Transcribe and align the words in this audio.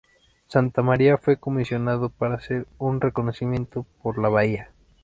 Santa 0.47 0.81
María 0.81 1.19
fue 1.19 1.37
comisionado 1.37 2.09
para 2.09 2.33
hacer 2.33 2.65
un 2.79 2.99
reconocimiento 2.99 3.85
por 4.01 4.17
la 4.19 4.29
bahía. 4.29 4.71